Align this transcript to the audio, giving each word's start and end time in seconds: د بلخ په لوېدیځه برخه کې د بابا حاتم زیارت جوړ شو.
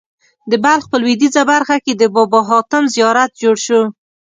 د 0.51 0.53
بلخ 0.63 0.83
په 0.91 0.97
لوېدیځه 1.01 1.43
برخه 1.51 1.77
کې 1.83 1.93
د 1.95 2.03
بابا 2.13 2.41
حاتم 2.49 2.83
زیارت 2.95 3.31
جوړ 3.41 3.55
شو. 3.65 3.81